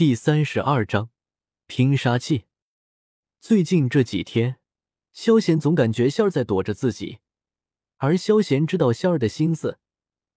[0.00, 1.10] 第三十二章
[1.66, 2.46] 拼杀器。
[3.38, 4.56] 最近这几天，
[5.12, 7.18] 萧贤总感觉仙儿在躲着自己，
[7.98, 9.78] 而萧贤知道仙儿的心思，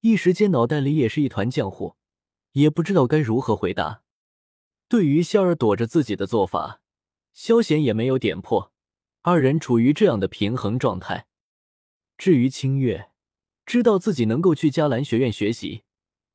[0.01, 1.95] 一时间脑袋里也是一团浆糊，
[2.51, 4.03] 也不知道该如何回答。
[4.89, 6.81] 对于仙儿躲着自己的做法，
[7.33, 8.73] 萧贤也没有点破，
[9.21, 11.27] 二人处于这样的平衡状态。
[12.17, 13.11] 至于清月，
[13.65, 15.85] 知道自己能够去迦兰学院学习，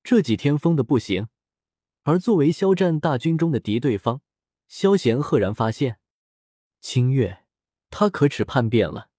[0.03, 1.29] 这几天疯的不行。
[2.09, 4.23] 而作为肖战大军中的敌对方，
[4.67, 6.01] 萧贤赫然发现，
[6.81, 7.45] 清月，
[7.91, 9.11] 他可耻叛变了。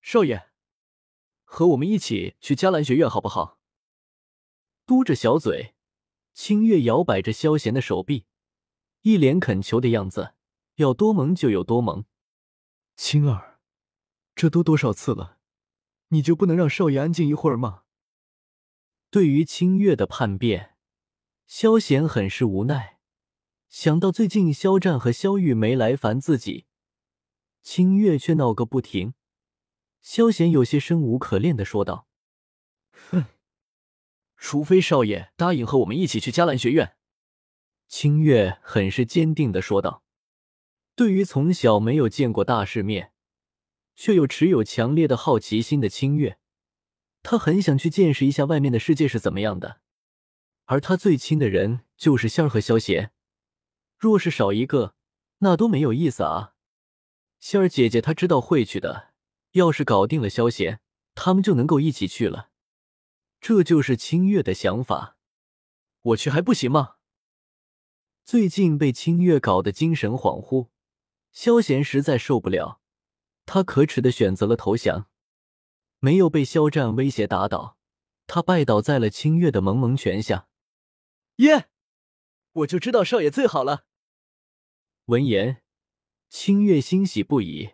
[0.00, 0.50] 少爷，
[1.42, 3.58] 和我们一起去迦兰学院好不好？
[4.86, 5.74] 嘟着小嘴，
[6.32, 8.26] 清月摇摆着萧贤的手臂，
[9.00, 10.34] 一脸恳求的样子，
[10.76, 12.04] 要多萌就有多萌。
[12.94, 13.58] 青儿，
[14.36, 15.38] 这都多少次了，
[16.10, 17.82] 你就不能让少爷安静一会儿吗？
[19.10, 20.73] 对于清月的叛变。
[21.46, 22.98] 萧贤很是无奈，
[23.68, 26.66] 想到最近萧战和萧玉没来烦自己，
[27.62, 29.14] 清月却闹个不停，
[30.00, 32.08] 萧贤有些生无可恋的说道
[33.10, 33.26] ：“哼，
[34.36, 36.96] 除非少爷答应和我们一起去迦兰学院。”
[37.86, 40.02] 清月很是坚定的说道。
[40.96, 43.12] 对于从小没有见过大世面，
[43.94, 46.38] 却又持有强烈的好奇心的清月，
[47.22, 49.82] 他很想去见识一下外面的世界是怎么样的。
[50.66, 53.12] 而他最亲的人就是仙儿和萧贤，
[53.98, 54.94] 若是少一个，
[55.38, 56.54] 那多没有意思啊！
[57.38, 59.12] 仙儿姐姐她知道会去的，
[59.52, 60.80] 要是搞定了萧贤，
[61.14, 62.50] 他们就能够一起去了。
[63.40, 65.18] 这就是清月的想法。
[66.00, 66.94] 我去还不行吗？
[68.24, 70.68] 最近被清月搞得精神恍惚，
[71.30, 72.80] 萧贤实在受不了，
[73.44, 75.08] 他可耻的选择了投降，
[75.98, 77.76] 没有被肖战威胁打倒，
[78.26, 80.48] 他拜倒在了清月的蒙蒙拳下。
[81.36, 81.68] 耶！
[82.52, 83.86] 我就知道少爷最好了。
[85.06, 85.62] 闻言，
[86.28, 87.72] 清月欣喜不已，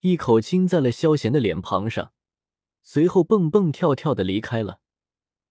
[0.00, 2.14] 一口亲在了萧贤的脸庞上，
[2.82, 4.80] 随后蹦蹦跳跳的离开了。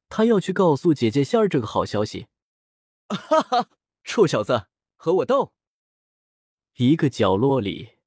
[0.09, 2.27] 他要去告诉姐姐仙儿这个好消息。
[3.09, 3.69] 哈哈，
[4.03, 5.53] 臭小子，和我斗！
[6.77, 7.97] 一个角落里，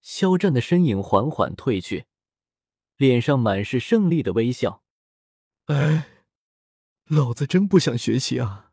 [0.00, 2.06] 肖战的身影缓缓退去，
[2.96, 4.82] 脸上满是胜利的微笑。
[5.66, 6.08] 哎，
[7.04, 8.67] 老子真不想学习啊！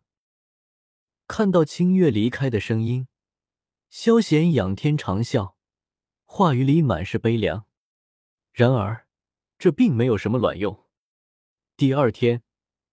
[1.28, 3.08] 看到清月离开的声音，
[3.90, 5.56] 萧贤仰天长啸，
[6.24, 7.66] 话语里满是悲凉。
[8.54, 9.08] 然而，
[9.58, 10.86] 这并没有什么卵用。
[11.76, 12.44] 第二天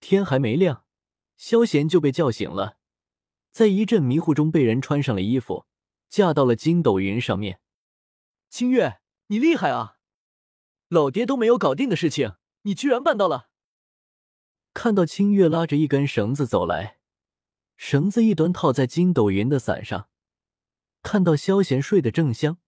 [0.01, 0.87] 天还没亮，
[1.37, 2.79] 萧贤就被叫醒了，
[3.51, 5.67] 在一阵迷糊中被人穿上了衣服，
[6.09, 7.61] 架到了筋斗云上面。
[8.49, 9.99] 清月，你厉害啊！
[10.89, 13.51] 老爹都没有搞定的事情，你居然办到了。
[14.73, 16.99] 看到清月拉着一根绳子走来。
[17.85, 20.09] 绳子一端套在筋斗云的伞上，
[21.03, 22.59] 看到萧贤睡得正香，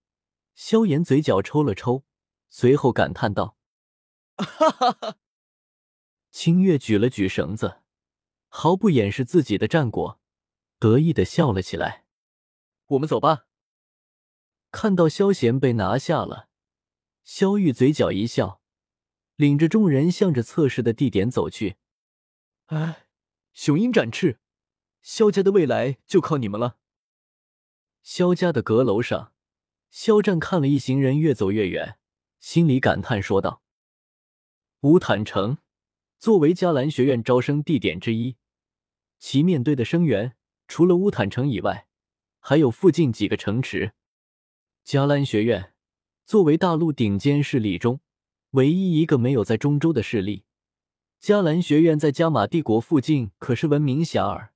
[0.56, 2.04] 萧炎嘴角抽了抽，
[2.48, 3.56] 随后感叹道
[4.36, 5.16] ：“哈哈哈！”
[6.32, 7.82] 清月举了举绳子，
[8.48, 10.20] 毫不掩饰自己的战果，
[10.80, 12.06] 得意的笑了起来。
[12.86, 13.46] “我们走吧。”
[14.72, 16.48] 看到萧贤被拿下了，
[17.22, 18.60] 萧玉嘴角一笑，
[19.36, 21.76] 领着众人向着测试的地点走去。
[22.66, 23.06] “哎，
[23.52, 24.40] 雄鹰展翅。”
[25.04, 26.78] 萧家的未来就靠你们了。
[28.02, 29.34] 萧家的阁楼上，
[29.90, 31.98] 肖战看了一行人越走越远，
[32.40, 33.62] 心里感叹说道
[34.80, 35.58] ：“乌坦城
[36.18, 38.36] 作为迦兰学院招生地点之一，
[39.18, 41.86] 其面对的生源除了乌坦城以外，
[42.40, 43.92] 还有附近几个城池。
[44.86, 45.74] 迦兰学院
[46.24, 48.00] 作为大陆顶尖势力中
[48.52, 50.46] 唯一一个没有在中州的势力，
[51.20, 54.48] 迦兰学院在加玛帝国附近可是闻名遐迩。”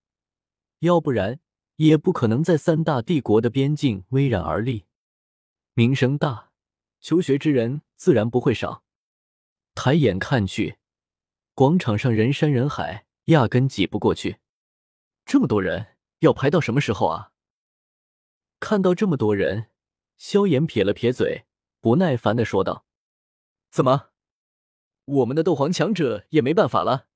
[0.81, 1.41] 要不然
[1.77, 4.87] 也不可能在三大帝国的边境巍然而立，
[5.75, 6.51] 名声大，
[7.01, 8.85] 求学之人自然不会少。
[9.75, 10.79] 抬眼看去，
[11.55, 14.39] 广场上人山人海，压根挤不过去。
[15.25, 17.33] 这么多人，要排到什么时候啊？
[18.61, 19.71] 看到这么多人，
[20.17, 21.47] 萧炎撇了撇嘴，
[21.81, 22.87] 不耐烦的说道
[23.71, 24.11] ：“怎么，
[25.05, 27.09] 我们的斗皇强者也没办法了？”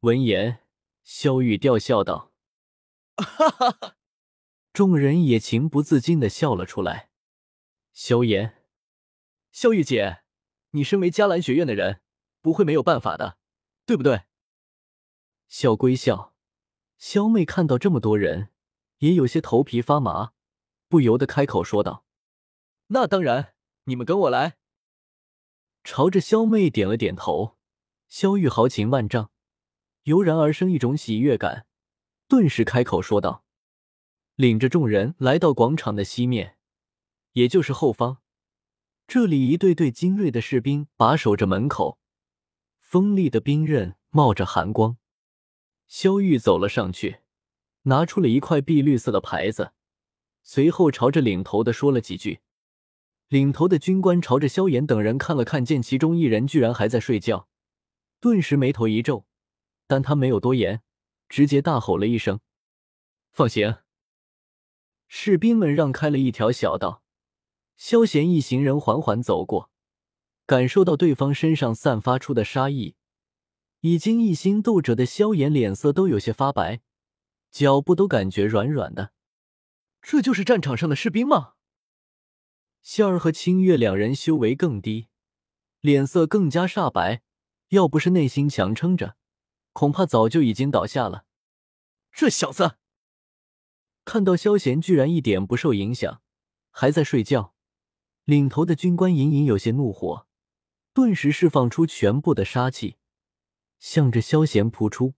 [0.00, 0.60] 闻言，
[1.02, 2.33] 萧玉吊笑道。
[3.16, 3.96] 哈哈哈！
[4.72, 7.10] 众人也情不自禁的笑了出来。
[7.92, 8.64] 萧炎，
[9.52, 10.22] 萧玉姐，
[10.70, 12.00] 你身为迦兰学院的人，
[12.40, 13.38] 不会没有办法的，
[13.86, 14.22] 对不对？
[15.46, 16.34] 笑归笑，
[16.98, 18.50] 萧妹看到这么多人，
[18.98, 20.32] 也有些头皮发麻，
[20.88, 22.04] 不由得开口说道
[22.88, 24.56] ：“那当然，你们跟我来。”
[25.84, 27.56] 朝着萧妹点了点头。
[28.08, 29.30] 萧玉豪情万丈，
[30.04, 31.66] 油然而生一种喜悦感。
[32.36, 33.44] 顿时开口说道
[34.34, 36.56] ：“领着众人来到广场的西面，
[37.34, 38.18] 也就是后方。
[39.06, 42.00] 这里一队队精锐的士兵把守着门口，
[42.80, 44.96] 锋利的兵刃冒着寒光。
[45.86, 47.18] 萧玉走了上去，
[47.82, 49.70] 拿出了一块碧绿色的牌子，
[50.42, 52.40] 随后朝着领头的说了几句。
[53.28, 57.46] 领头的军官朝着萧炎等人看了看，见其中一人居然还在睡觉，
[58.18, 59.24] 顿时眉头一皱，
[59.86, 60.82] 但他没有多言，
[61.28, 62.40] 直接大吼了一声
[63.32, 63.78] ：“放行！”
[65.08, 67.02] 士兵们让开了一条小道。
[67.76, 69.70] 萧贤一行人缓缓走过，
[70.46, 72.94] 感受到对方身上散发出的杀意，
[73.80, 76.82] 已经一心斗者的萧炎脸色都有些发白，
[77.50, 79.12] 脚步都感觉软软的。
[80.00, 81.54] 这就是战场上的士兵吗？
[82.82, 85.08] 仙儿和清月两人修为更低，
[85.80, 87.22] 脸色更加煞白，
[87.70, 89.16] 要不是内心强撑着，
[89.74, 91.26] 恐怕早就已经倒下了。
[92.10, 92.78] 这小子
[94.04, 96.22] 看到萧贤居然一点不受影响，
[96.70, 97.54] 还在睡觉。
[98.24, 100.26] 领头的军官隐隐有些怒火，
[100.94, 102.96] 顿时释放出全部的杀气，
[103.78, 105.14] 向着萧贤扑出。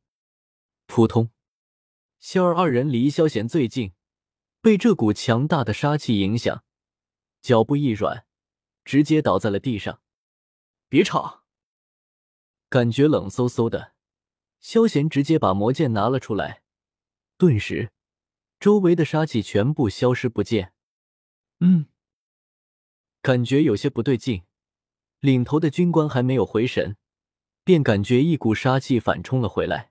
[0.87, 1.31] 扑通！
[2.19, 3.93] 萧儿二人离萧贤最近，
[4.61, 6.64] 被这股强大的杀气影响，
[7.43, 8.26] 脚步一软，
[8.85, 10.00] 直接倒在了地上。
[10.88, 11.44] 别吵！
[12.69, 13.95] 感觉冷飕飕的，
[14.61, 16.62] 萧贤直接把魔剑拿了出来，
[17.37, 17.91] 顿时，
[18.58, 20.73] 周围的杀气全部消失不见。
[21.61, 21.87] 嗯。
[23.23, 24.44] 感觉有些不对劲，
[25.20, 26.97] 领头的军官还没有回神，
[27.64, 29.91] 便感觉一股杀气反冲了回来，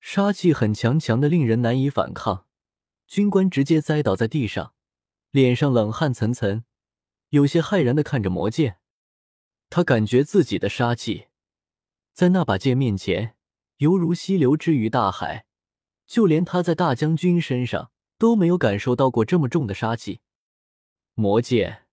[0.00, 2.46] 杀气很强，强的令人难以反抗。
[3.06, 4.74] 军官直接栽倒在地上，
[5.30, 6.64] 脸上冷汗涔涔，
[7.30, 8.78] 有些骇然的看着魔剑。
[9.70, 11.28] 他感觉自己的杀气
[12.14, 13.36] 在那把剑面前
[13.78, 15.46] 犹如溪流之于大海，
[16.06, 20.20] 就连他在大将军身上都没有感受到过这么重的杀气。
[21.14, 21.84] 魔剑。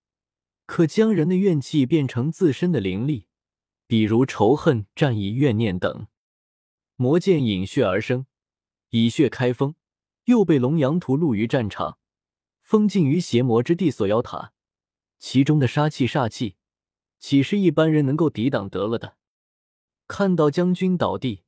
[0.68, 3.28] 可将人的怨气变成自身的灵力，
[3.86, 6.08] 比如仇恨、战意、怨念等。
[6.96, 8.26] 魔剑引血而生，
[8.90, 9.76] 以血开封，
[10.24, 12.00] 又被龙阳屠戮于战场，
[12.64, 14.54] 封禁于邪魔之地锁妖塔。
[15.20, 16.56] 其中的杀气、煞气，
[17.20, 19.18] 岂是一般人能够抵挡得了的？
[20.08, 21.44] 看到将军倒地，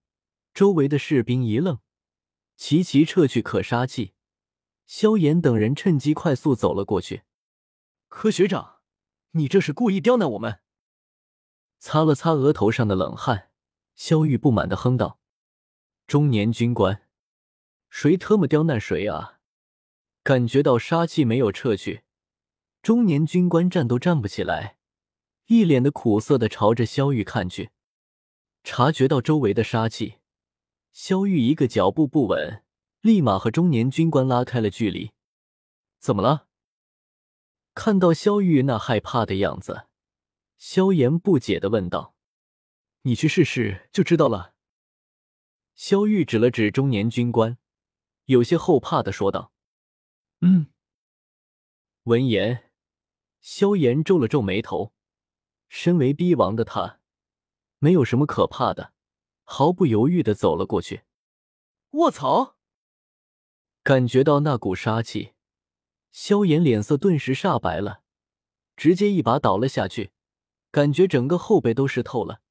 [0.58, 1.82] 周围的士兵一愣，
[2.56, 4.16] 齐齐撤去可杀气。
[4.88, 7.22] 萧炎等人趁机快速走了过去。
[8.08, 8.80] 柯学长。
[9.34, 10.62] 你这是故意刁难我们？
[11.78, 13.52] 擦了擦额头上的冷汗，
[13.94, 15.20] 萧玉不满的哼道
[16.08, 17.08] ：“中年军官，
[17.92, 19.38] 谁特么刁难谁啊？”
[20.24, 22.02] 感觉到杀气没有撤去，
[22.82, 24.80] 中年军官站都站不起来，
[25.46, 27.70] 一脸的苦涩的朝着萧玉看去。
[28.64, 30.16] 察觉到周围的杀气，
[31.00, 32.64] 萧玉一个脚步不稳，
[33.02, 35.12] 立马和中年军官拉开了距离。
[36.00, 36.48] 怎么了？
[37.76, 39.86] 看到萧玉那害怕的样子，
[40.58, 42.16] 萧炎不解的问道
[43.04, 44.56] ：“你去试试就知道了。”
[45.76, 47.60] 萧玉指了指中年军官，
[48.26, 49.54] 有些后怕的说道
[50.42, 50.66] ：“嗯。”
[52.06, 52.72] 闻言，
[53.40, 54.96] 萧炎皱了皱眉头。
[55.70, 57.00] 身为逼王的他，
[57.78, 58.94] 没有什么可怕的，
[59.50, 61.04] 毫不犹豫的走了过去。
[61.92, 62.58] 卧槽！
[63.82, 65.36] 感觉到那股杀气。
[66.12, 68.02] 萧炎脸色顿时煞白了，
[68.76, 70.12] 直接一把倒了下去，
[70.70, 72.42] 感觉整个后背都湿透了。